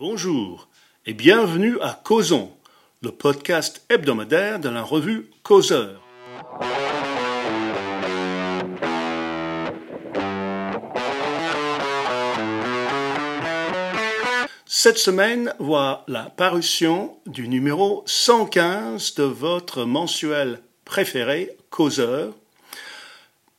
[0.00, 0.66] Bonjour
[1.06, 2.50] et bienvenue à Causons,
[3.00, 6.02] le podcast hebdomadaire de la revue Causeur.
[14.66, 22.34] Cette semaine voit la parution du numéro 115 de votre mensuel préféré, Causeur.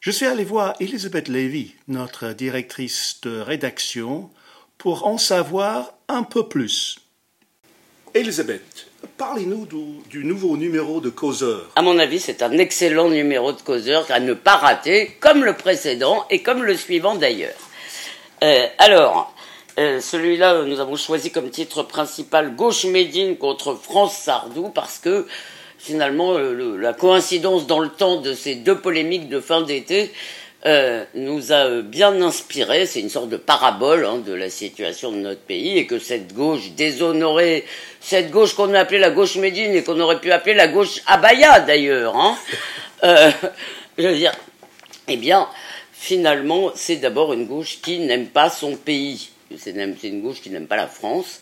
[0.01, 4.29] Je suis allé voir Elisabeth Levy, notre directrice de rédaction,
[4.77, 6.97] pour en savoir un peu plus.
[8.13, 8.87] Elisabeth,
[9.17, 11.69] parlez-nous du, du nouveau numéro de Causeur.
[11.75, 15.53] À mon avis, c'est un excellent numéro de causeur à ne pas rater, comme le
[15.53, 17.53] précédent et comme le suivant d'ailleurs.
[18.43, 19.33] Euh, alors,
[19.79, 25.27] euh, celui-là, nous avons choisi comme titre principal Gauche Médine contre France Sardou parce que
[25.77, 30.11] finalement, euh, le- la coïncidence dans le temps de ces deux polémiques de fin d'été
[30.67, 32.87] euh, nous a euh, bien inspiré.
[32.87, 36.33] C'est une sorte de parabole hein, de la situation de notre pays et que cette
[36.33, 37.65] gauche déshonorée,
[38.01, 41.01] cette gauche qu'on a appelée la gauche Médine et qu'on aurait pu appeler la gauche
[41.05, 42.35] Abaya d'ailleurs, hein,
[43.03, 43.29] euh,
[43.99, 44.31] je veux dire,
[45.07, 45.47] eh bien,
[45.93, 49.29] finalement, c'est d'abord une gauche qui n'aime pas son pays.
[49.59, 51.41] C'est une gauche qui n'aime pas la France.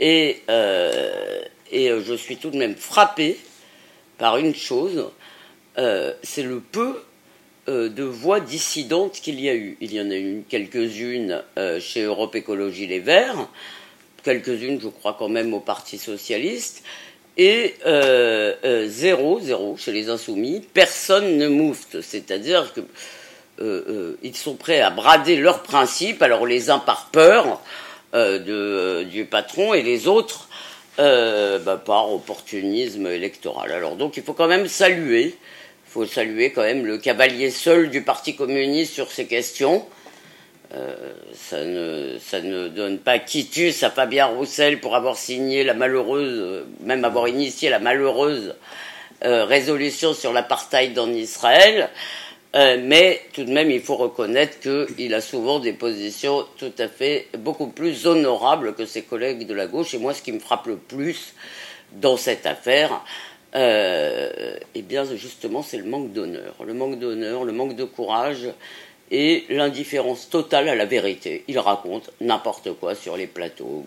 [0.00, 3.38] Et, je suis tout de même frappé
[4.16, 5.10] par une chose,
[5.76, 7.02] c'est le peu
[7.68, 9.76] euh, de voix dissidentes qu'il y a eu.
[9.80, 13.48] Il y en a eu quelques-unes euh, chez Europe Écologie Les Verts,
[14.22, 16.84] quelques-unes, je crois, quand même au Parti Socialiste,
[17.36, 20.64] et euh, zéro, zéro chez les Insoumis.
[20.74, 22.82] Personne ne moufte, c'est-à-dire que
[24.22, 27.62] ils sont prêts à brader leurs principes, alors les uns par peur
[28.12, 30.48] de, du patron et les autres
[30.98, 33.72] bah, par opportunisme électoral.
[33.72, 35.34] Alors donc il faut quand même saluer,
[35.96, 39.86] faut saluer quand même le cavalier seul du Parti communiste sur ces questions.
[40.74, 40.94] Euh,
[41.32, 46.38] ça, ne, ça ne donne pas quitus à Fabien Roussel pour avoir signé la malheureuse,
[46.38, 48.56] euh, même avoir initié la malheureuse
[49.24, 51.88] euh, résolution sur l'apartheid en Israël.
[52.54, 57.28] Mais tout de même, il faut reconnaître qu'il a souvent des positions tout à fait
[57.38, 59.92] beaucoup plus honorables que ses collègues de la gauche.
[59.92, 61.34] Et moi, ce qui me frappe le plus
[61.92, 63.02] dans cette affaire,
[63.58, 66.54] eh bien, justement, c'est le manque d'honneur.
[66.64, 68.48] Le manque d'honneur, le manque de courage
[69.10, 71.44] et l'indifférence totale à la vérité.
[71.48, 73.86] Ils racontent n'importe quoi sur les plateaux.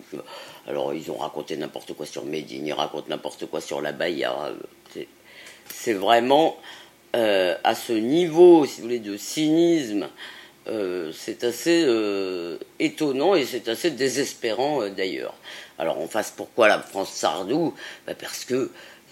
[0.66, 4.52] Alors, ils ont raconté n'importe quoi sur Médine, ils racontent n'importe quoi sur la Baïa.
[4.92, 6.56] C'est- vraiment
[7.16, 10.08] euh, à ce niveau, si vous voulez, de cynisme.
[10.68, 15.34] euh, c'est assez euh, étonnant et c'est assez désespérant euh, d'ailleurs.
[15.78, 17.74] Alors en face, pourquoi la France Sardou?
[18.06, 18.70] Ben, Parce que,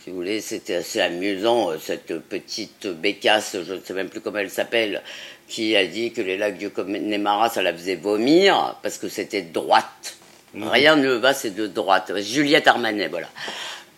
[0.08, 4.22] si vous voulez, c'était assez amusant, euh, cette petite bécasse, je ne sais même plus
[4.22, 5.02] comment elle s'appelle,
[5.48, 9.42] qui a dit que les lacs du Connemara, ça la faisait vomir, parce que c'était
[9.42, 10.16] droite.
[10.58, 12.10] Rien ne va, c'est de droite.
[12.20, 13.28] Juliette Armanet, voilà.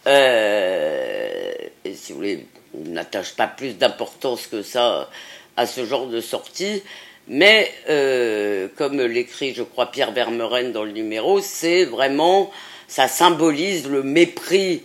[0.09, 1.53] Euh,
[1.85, 2.45] et si vous voulez,
[2.75, 5.09] on n'attache pas plus d'importance que ça
[5.57, 6.83] à ce genre de sortie.
[7.29, 12.51] Mais, euh, comme l'écrit, je crois, Pierre Vermeuren dans le numéro, c'est vraiment,
[12.89, 14.83] ça symbolise le mépris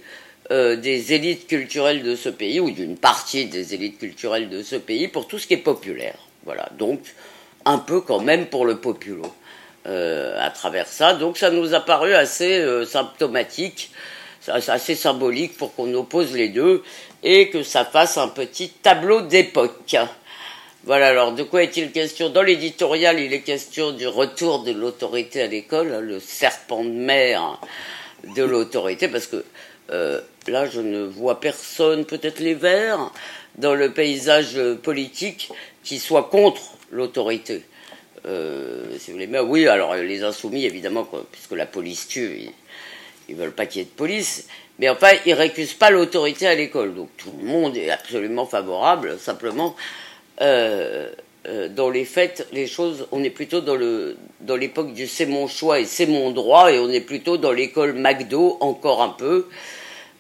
[0.52, 4.76] euh, des élites culturelles de ce pays, ou d'une partie des élites culturelles de ce
[4.76, 6.18] pays, pour tout ce qui est populaire.
[6.44, 7.02] Voilà, donc
[7.66, 9.24] un peu quand même pour le populo
[9.88, 11.14] euh, à travers ça.
[11.14, 13.92] Donc ça nous a paru assez euh, symptomatique,
[14.48, 16.84] assez symbolique pour qu'on oppose les deux
[17.24, 19.96] et que ça fasse un petit tableau d'époque.
[20.84, 22.30] Voilà, alors de quoi est-il question?
[22.30, 26.90] Dans l'éditorial, il est question du retour de l'autorité à l'école, hein, le serpent de
[26.90, 27.60] mer
[28.36, 29.44] de l'autorité, parce que
[29.92, 33.12] euh, là, je ne vois personne, peut-être les Verts,
[33.58, 35.52] dans le paysage politique
[35.84, 37.64] qui soit contre l'autorité.
[38.26, 39.28] Euh, si vous voulez.
[39.28, 42.52] Mais oui, alors les insoumis, évidemment, puisque la police tue, ils,
[43.30, 44.48] ils veulent pas qu'il y ait de police.
[44.80, 46.96] Mais enfin, ils récusent pas l'autorité à l'école.
[46.96, 49.18] Donc tout le monde est absolument favorable.
[49.20, 49.76] Simplement,
[50.42, 51.12] euh,
[51.48, 55.80] euh, dans les faits, les choses, on est plutôt dans l'époque du c'est mon choix
[55.80, 59.48] et c'est mon droit, et on est plutôt dans l'école McDo encore un peu.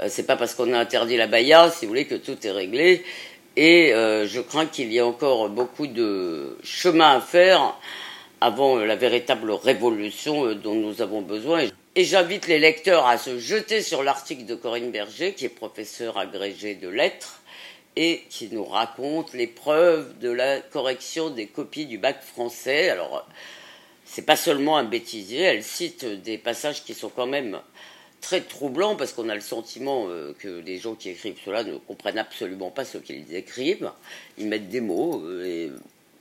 [0.02, 2.52] Euh, c'est pas parce qu'on a interdit la baya, si vous voulez, que tout est
[2.52, 3.04] réglé.
[3.56, 7.78] Et euh, je crains qu'il y ait encore beaucoup de chemin à faire
[8.42, 11.64] avant la véritable révolution euh, dont nous avons besoin.
[11.96, 16.18] Et j'invite les lecteurs à se jeter sur l'article de Corinne Berger, qui est professeure
[16.18, 17.42] agrégée de lettres,
[17.96, 22.90] et qui nous raconte les preuves de la correction des copies du bac français.
[22.90, 23.28] Alors,
[24.06, 27.60] c'est pas seulement un bêtisier, elle cite des passages qui sont quand même
[28.26, 31.78] très troublants parce qu'on a le sentiment euh, que les gens qui écrivent cela ne
[31.78, 33.92] comprennent absolument pas ce qu'ils écrivent.
[34.38, 35.72] Ils mettent des mots euh, et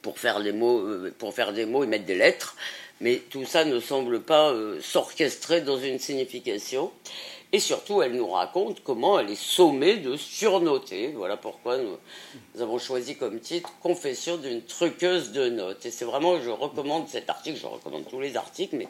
[0.02, 2.56] pour faire des mots, euh, pour faire des mots, ils mettent des lettres.
[3.00, 6.92] Mais tout ça ne semble pas s'orchestrer dans une signification.
[7.54, 11.12] Et surtout, elle nous raconte comment elle est sommée de surnoter.
[11.14, 11.96] Voilà pourquoi nous,
[12.60, 15.86] avons choisi comme titre Confession d'une truqueuse de notes.
[15.86, 18.88] Et c'est vraiment, je recommande cet article, je recommande tous les articles, mais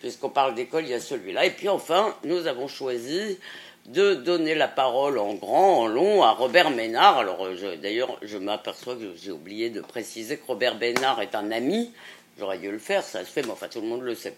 [0.00, 1.46] puisqu'on parle d'école, il y a celui-là.
[1.46, 3.38] Et puis enfin, nous avons choisi
[3.86, 7.18] de donner la parole en grand, en long à Robert Ménard.
[7.18, 7.46] Alors
[7.80, 11.92] d'ailleurs, je m'aperçois que j'ai oublié de préciser que Robert Ménard est un ami.
[12.38, 14.34] J'aurais dû le faire, ça se fait, mais enfin tout le monde le sait.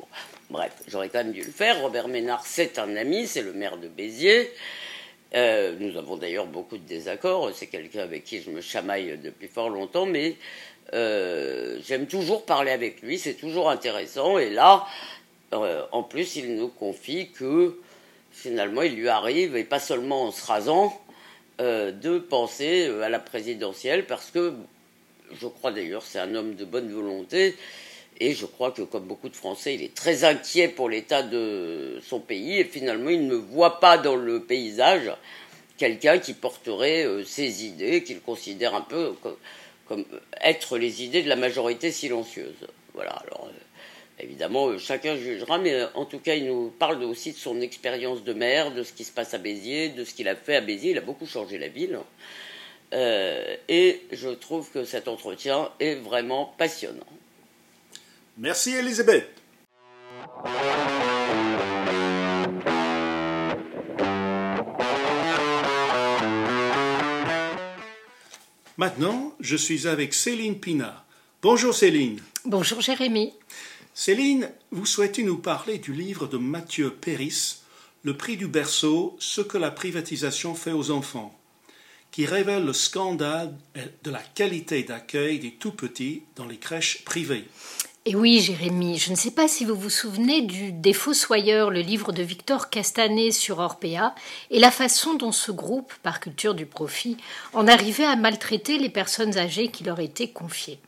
[0.50, 1.81] Bref, j'aurais quand même dû le faire.
[1.81, 4.50] Robert Ménard, c'est un ami, c'est le maire de Béziers.
[5.35, 7.50] Euh, nous avons d'ailleurs beaucoup de désaccords.
[7.55, 10.37] C'est quelqu'un avec qui je me chamaille depuis fort longtemps, mais
[10.93, 14.38] euh, j'aime toujours parler avec lui, c'est toujours intéressant.
[14.38, 14.87] Et là,
[15.52, 17.81] euh, en plus, il nous confie que
[18.32, 21.00] finalement, il lui arrive, et pas seulement en se rasant,
[21.61, 24.55] de penser à la présidentielle, parce que
[25.40, 27.54] je crois d'ailleurs c'est un homme de bonne volonté,
[28.20, 32.00] et je crois que comme beaucoup de Français, il est très inquiet pour l'état de
[32.06, 35.10] son pays, et finalement, il ne voit pas dans le paysage
[35.78, 39.14] quelqu'un qui porterait euh, ses idées, qu'il considère un peu
[39.88, 40.04] comme,
[40.40, 42.54] être les idées de la majorité silencieuse.
[42.94, 43.50] Voilà, alors
[44.20, 47.60] Évidemment, euh, chacun jugera, mais euh, en tout cas, il nous parle aussi de son
[47.60, 50.54] expérience de maire, de ce qui se passe à Béziers, de ce qu'il a fait
[50.54, 50.92] à Béziers.
[50.92, 51.98] Il a beaucoup changé la ville.
[52.92, 57.06] Euh, et je trouve que cet entretien est vraiment passionnant.
[58.38, 59.28] Merci Elisabeth.
[68.76, 71.04] Maintenant, je suis avec Céline Pina.
[71.42, 72.20] Bonjour Céline.
[72.44, 73.32] Bonjour Jérémy.
[73.94, 77.60] Céline, vous souhaitez nous parler du livre de Mathieu Péris,
[78.02, 81.38] Le prix du berceau, ce que la privatisation fait aux enfants,
[82.14, 83.52] qui révèle le scandale
[84.05, 87.44] de la qualité d'accueil des tout-petits dans les crèches privées.
[88.05, 91.81] Et oui, Jérémy, je ne sais pas si vous vous souvenez du Des Fossoyeurs, le
[91.81, 94.14] livre de Victor Castanet sur Orpea,
[94.52, 97.16] et la façon dont ce groupe, par culture du profit,
[97.52, 100.78] en arrivait à maltraiter les personnes âgées qui leur étaient confiées.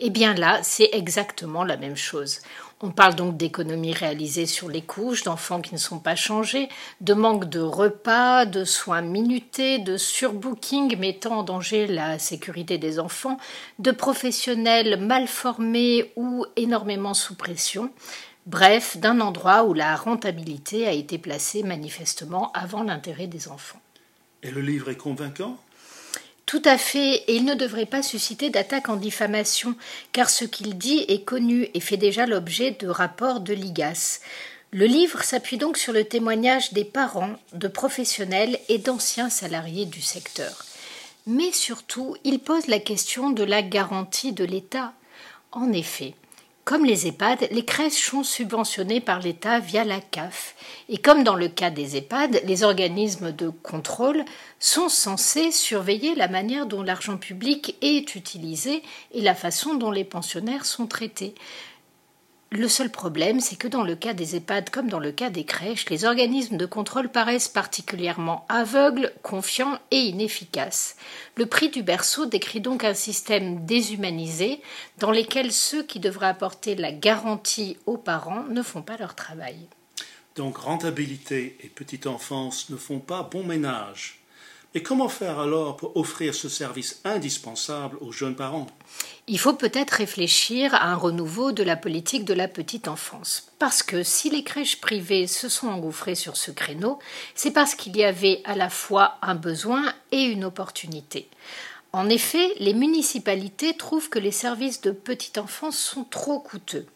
[0.00, 2.40] Eh bien là, c'est exactement la même chose.
[2.84, 6.68] On parle donc d'économies réalisées sur les couches, d'enfants qui ne sont pas changés,
[7.00, 12.98] de manque de repas, de soins minutés, de surbooking mettant en danger la sécurité des
[12.98, 13.38] enfants,
[13.78, 17.88] de professionnels mal formés ou énormément sous pression.
[18.46, 23.80] Bref, d'un endroit où la rentabilité a été placée manifestement avant l'intérêt des enfants.
[24.42, 25.56] Et le livre est convaincant?
[26.52, 29.74] Tout à fait, et il ne devrait pas susciter d'attaque en diffamation,
[30.12, 34.20] car ce qu'il dit est connu et fait déjà l'objet de rapports de l'IGAS.
[34.70, 40.02] Le livre s'appuie donc sur le témoignage des parents, de professionnels et d'anciens salariés du
[40.02, 40.66] secteur.
[41.26, 44.92] Mais surtout, il pose la question de la garantie de l'État.
[45.52, 46.12] En effet,
[46.64, 50.54] comme les EHPAD, les crèches sont subventionnées par l'État via la CAF.
[50.88, 54.24] Et comme dans le cas des EHPAD, les organismes de contrôle
[54.60, 60.04] sont censés surveiller la manière dont l'argent public est utilisé et la façon dont les
[60.04, 61.34] pensionnaires sont traités.
[62.54, 65.44] Le seul problème, c'est que dans le cas des EHPAD comme dans le cas des
[65.44, 70.96] crèches, les organismes de contrôle paraissent particulièrement aveugles, confiants et inefficaces.
[71.36, 74.60] Le prix du berceau décrit donc un système déshumanisé
[74.98, 79.56] dans lequel ceux qui devraient apporter la garantie aux parents ne font pas leur travail.
[80.36, 84.21] Donc rentabilité et petite enfance ne font pas bon ménage.
[84.74, 88.66] Et comment faire alors pour offrir ce service indispensable aux jeunes parents?
[89.28, 93.48] Il faut peut-être réfléchir à un renouveau de la politique de la petite enfance.
[93.58, 96.98] Parce que si les crèches privées se sont engouffrées sur ce créneau,
[97.34, 101.28] c'est parce qu'il y avait à la fois un besoin et une opportunité.
[101.92, 106.86] En effet, les municipalités trouvent que les services de petite enfance sont trop coûteux.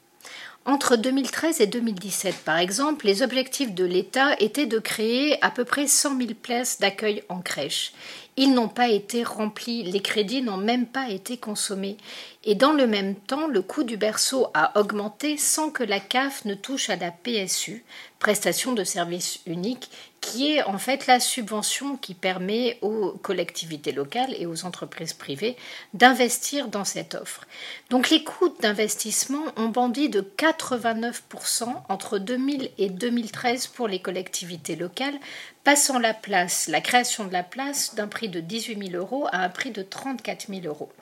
[0.69, 5.65] Entre 2013 et 2017, par exemple, les objectifs de l'État étaient de créer à peu
[5.65, 7.93] près 100 000 places d'accueil en crèche.
[8.39, 11.97] Ils n'ont pas été remplis, les crédits n'ont même pas été consommés.
[12.45, 16.45] Et dans le même temps, le coût du berceau a augmenté sans que la CAF
[16.45, 17.85] ne touche à la PSU,
[18.19, 19.91] prestation de service unique,
[20.21, 25.57] qui est en fait la subvention qui permet aux collectivités locales et aux entreprises privées
[25.95, 27.47] d'investir dans cette offre.
[27.91, 31.13] Donc les coûts d'investissement ont bondi de 89%
[31.89, 35.19] entre 2000 et 2013 pour les collectivités locales,
[35.67, 39.39] passant la place, la création de la place d'un prix de 18 000 euros à
[39.39, 40.93] un prix de 34 000 euros.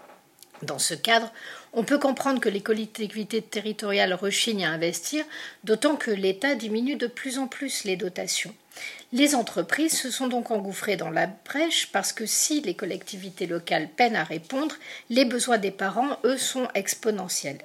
[0.63, 1.31] Dans ce cadre,
[1.75, 5.27] on peut comprendre que les collectivités territoriales rechignent à investir,
[5.65, 8.55] d'autant que l'État diminue de plus en plus les dotations.
[9.13, 13.91] Les entreprises se sont donc engouffrées dans la brèche parce que si les collectivités locales
[13.95, 14.77] peinent à répondre,
[15.11, 17.59] les besoins des parents, eux, sont exponentiels.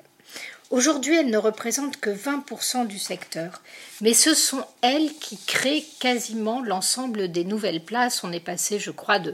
[0.69, 3.63] Aujourd'hui, elles ne représentent que 20% du secteur,
[4.01, 8.23] mais ce sont elles qui créent quasiment l'ensemble des nouvelles places.
[8.23, 9.33] On est passé, je crois, de,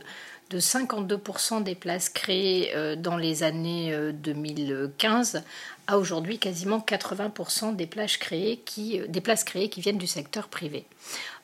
[0.50, 5.39] de 52% des places créées euh, dans les années 2015 euh,
[5.88, 10.08] à aujourd'hui quasiment 80% des places, créées qui, euh, des places créées qui viennent du
[10.08, 10.86] secteur privé.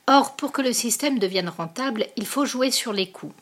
[0.07, 3.33] Or, pour que le système devienne rentable, il faut jouer sur les coûts.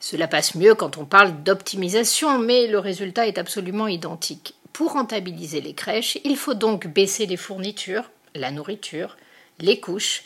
[0.00, 4.54] Cela passe mieux quand on parle d'optimisation, mais le résultat est absolument identique.
[4.74, 9.16] Pour rentabiliser les crèches, il faut donc baisser les fournitures, la nourriture,
[9.60, 10.24] les couches,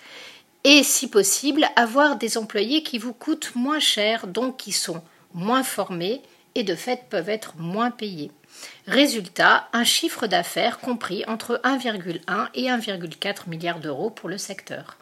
[0.65, 5.03] et si possible, avoir des employés qui vous coûtent moins cher, donc qui sont
[5.35, 6.23] moins formés
[6.55, 8.31] et de fait peuvent être moins payés.
[8.87, 14.97] Résultat, un chiffre d'affaires compris entre 1,1 et 1,4 milliard d'euros pour le secteur.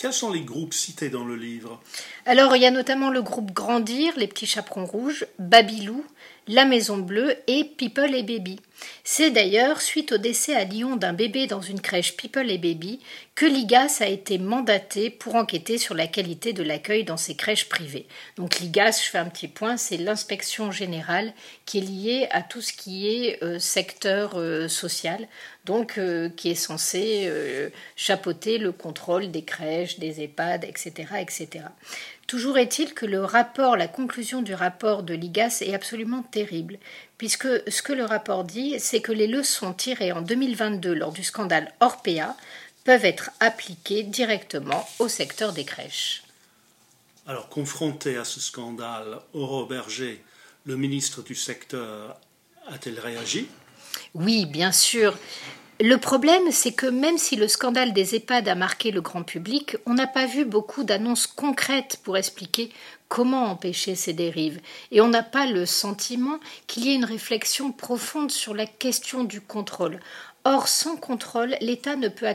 [0.00, 1.80] Quels sont les groupes cités dans le livre?
[2.24, 6.04] Alors, il y a notamment le groupe Grandir, les petits chaperons rouges, Babylou,
[6.48, 8.58] la Maison Bleue et People et Baby.
[9.04, 13.00] C'est d'ailleurs suite au décès à Lyon d'un bébé dans une crèche People et Baby
[13.34, 17.68] que l'IGAS a été mandaté pour enquêter sur la qualité de l'accueil dans ces crèches
[17.68, 18.06] privées.
[18.36, 21.32] Donc l'IGAS, je fais un petit point, c'est l'inspection générale
[21.66, 25.28] qui est liée à tout ce qui est euh, secteur euh, social,
[25.64, 27.30] donc euh, qui est censé
[27.94, 30.92] chapeauter le contrôle des crèches, des EHPAD, etc.
[31.20, 31.64] etc.
[32.28, 36.78] Toujours est-il que le rapport, la conclusion du rapport de l'IGAS est absolument terrible,
[37.16, 41.24] puisque ce que le rapport dit, c'est que les leçons tirées en 2022 lors du
[41.24, 42.36] scandale Orpea
[42.84, 46.22] peuvent être appliquées directement au secteur des crèches.
[47.26, 50.22] Alors, confronté à ce scandale, Aurore Berger,
[50.66, 52.20] le ministre du secteur,
[52.66, 53.48] a-t-elle réagi?
[54.12, 55.16] Oui, bien sûr.
[55.80, 59.76] Le problème, c'est que même si le scandale des EHPAD a marqué le grand public,
[59.86, 62.72] on n'a pas vu beaucoup d'annonces concrètes pour expliquer
[63.06, 64.60] comment empêcher ces dérives.
[64.90, 69.22] Et on n'a pas le sentiment qu'il y ait une réflexion profonde sur la question
[69.22, 70.00] du contrôle.
[70.44, 72.26] Or, sans contrôle, l'État ne peut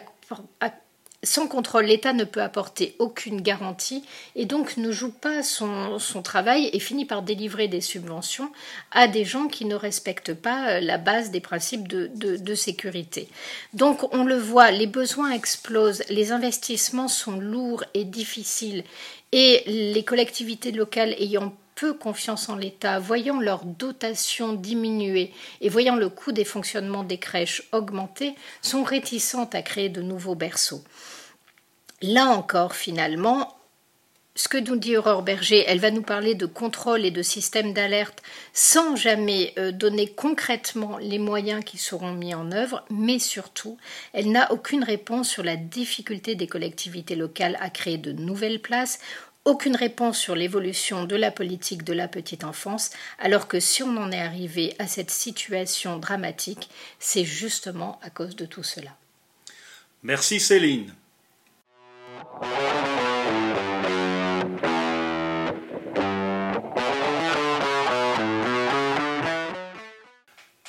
[1.24, 4.04] sans contrôle, l'État ne peut apporter aucune garantie
[4.36, 8.52] et donc ne joue pas son, travail et finit par délivrer des subventions
[8.92, 13.30] à des gens qui ne respectent pas euh, la base des principes de, de sécurité.
[13.74, 18.84] Donc on le voit, les besoins explosent, les investissements sont lourds et difficiles
[19.32, 25.96] et les collectivités locales ayant peu confiance en l'État, voyant leur dotation diminuer et voyant
[25.96, 30.84] le coût des fonctionnements des crèches augmenter, sont réticentes à créer de nouveaux berceaux.
[32.04, 33.58] Là encore, finalement,
[34.36, 37.72] ce que nous dit Aurore Berger, elle va nous parler de contrôle et de système
[37.72, 43.78] d'alerte sans jamais euh, donner concrètement les moyens qui seront mis en œuvre, mais surtout,
[44.12, 49.00] elle n'a aucune réponse sur la difficulté des collectivités locales à créer de nouvelles places
[49.46, 53.96] aucune réponse sur l'évolution de la politique de la petite enfance, alors que si on
[53.96, 56.70] en est arrivé à cette situation dramatique,
[57.00, 58.92] c'est justement à cause de tout cela.
[60.02, 60.94] Merci Céline.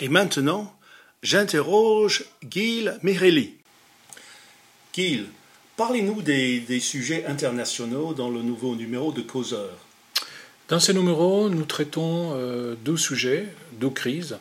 [0.00, 0.76] Et maintenant,
[1.23, 3.54] j'interroge Gilles Mirelli.
[4.92, 5.26] Gilles,
[5.76, 9.71] Parlez-nous des, sujets internationaux dans le nouveau numéro de Causeur.
[10.68, 14.38] Dans ce numéro, nous traitons euh, deux sujets, deux crises.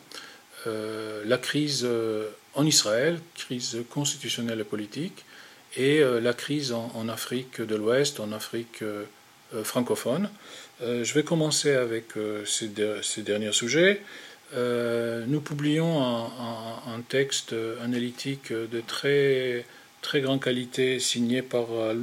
[0.68, 5.24] Euh, la crise euh, en Israël, crise constitutionnelle et politique,
[5.76, 8.84] et la crise en, Afrique de l'Ouest, en Afrique
[9.64, 10.28] francophone.
[10.80, 12.12] je vais commencer avec
[12.46, 12.68] ces,
[13.22, 14.00] derniers sujets.
[14.54, 19.64] nous publions un texte analytique de très
[20.04, 21.94] très grande qualité, signé par euh,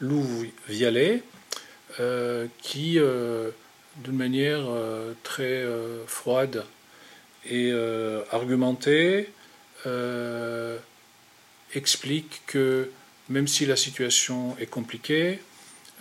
[0.00, 1.22] Lou Vialet,
[2.00, 3.50] euh, qui, euh,
[3.96, 4.64] d'une manière
[5.22, 5.64] très
[6.06, 6.64] froide
[7.50, 7.72] et
[8.30, 9.28] argumentée,
[11.74, 12.90] explique que
[13.28, 15.40] même si la situation est compliquée,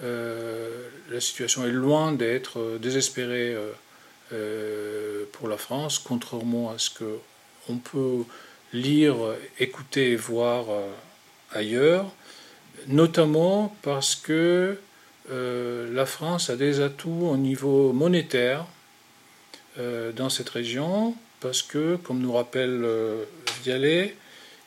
[0.01, 3.55] la situation est loin d'être désespérée
[4.29, 8.24] pour la France, contrairement à ce qu'on peut
[8.71, 9.15] lire,
[9.59, 10.67] écouter et voir
[11.51, 12.05] ailleurs,
[12.88, 14.77] notamment parce que
[15.29, 18.65] euh, la France a des atouts au niveau monétaire
[19.77, 23.24] euh, dans cette région, parce que, comme nous rappelle euh,
[23.63, 24.15] Vialet,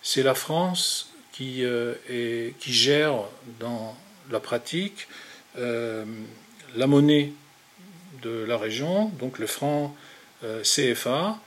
[0.03, 3.15] c'est la France qui, est, qui, gère
[3.59, 3.97] dans
[4.31, 5.09] la pratique
[5.57, 7.33] la monnaie
[8.23, 9.95] de la région, donc le franc
[10.63, 11.39] CFA,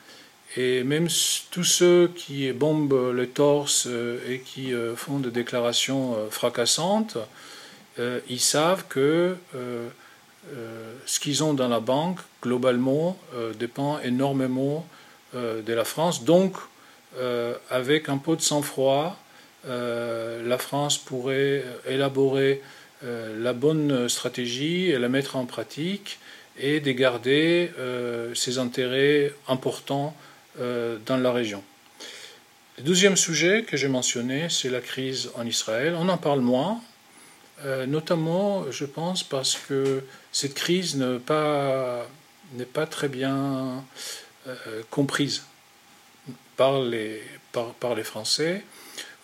[0.56, 1.08] et même
[1.50, 7.18] tous ceux qui bombent le torse euh, et qui euh, font des déclarations euh, fracassantes,
[8.28, 9.38] ils savent que
[11.06, 13.20] ce qu'ils ont dans la banque, globalement,
[13.60, 14.84] dépend énormément
[15.36, 16.24] de la France.
[16.24, 16.56] Donc,
[17.70, 19.18] avec un peu de sang-froid,
[19.66, 22.62] la France pourrait élaborer
[23.02, 26.20] la bonne stratégie et la mettre en pratique
[26.60, 27.72] et de garder
[28.34, 30.16] ses intérêts importants
[30.58, 31.64] dans la région.
[32.78, 35.96] Le deuxième sujet que j'ai mentionné, c'est la crise en Israël.
[35.96, 36.82] On en parle moins,
[37.66, 42.08] euh, notamment, je pense, parce que cette crise n'est pas,
[42.90, 43.84] très bien
[44.48, 45.44] euh, comprise
[46.56, 47.22] par les,
[48.04, 48.64] Français.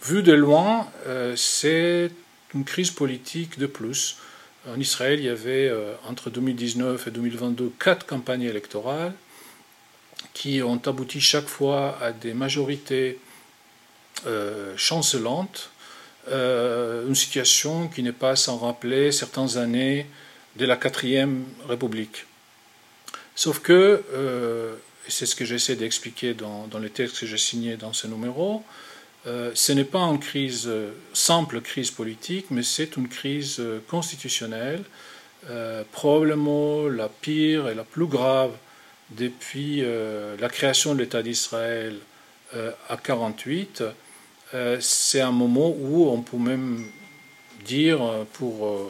[0.04, 2.12] Vu de loin, euh, c'est
[2.54, 4.18] une crise politique de plus.
[4.68, 5.72] En Israël, il y avait
[6.08, 9.14] entre 2019 et 2022 quatre campagnes électorales
[10.34, 13.20] qui ont abouti chaque fois à des majorités
[14.26, 15.70] euh, chancelante,
[16.30, 20.06] euh, une situation qui n'est pas sans rappeler certaines années
[20.58, 22.26] de la quatrième République.
[23.36, 24.76] Sauf que, euh,
[25.10, 28.64] c'est ce que j'essaie d'expliquer dans, dans, les textes que j'ai signés dans ce numéro,
[29.26, 30.70] ce n'est pas une crise,
[31.14, 34.84] simple crise politique, mais c'est une crise constitutionnelle,
[35.92, 38.52] probablement la pire et la plus grave
[39.12, 39.84] depuis
[40.40, 41.98] la création de l'État d'Israël
[42.54, 43.84] à 1948
[44.54, 46.86] euh, c'est un moment où on peut même
[47.66, 48.90] dire, euh, pour euh,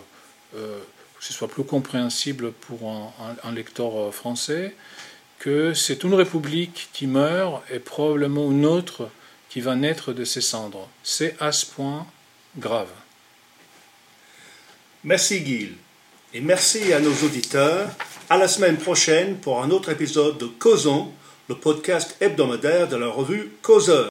[0.56, 4.74] que ce soit plus compréhensible pour un, lecteur français,
[5.40, 9.10] que c'est une république qui meurt et probablement une autre
[9.50, 10.88] qui va naître de ses cendres.
[11.02, 12.06] C'est à ce point
[12.58, 12.90] grave.
[15.04, 15.76] Merci Gilles.
[16.34, 17.90] Et merci à nos auditeurs.
[18.30, 21.12] À la semaine prochaine pour un autre épisode de Causons,
[21.48, 24.09] le podcast hebdomadaire de la revue Causeur.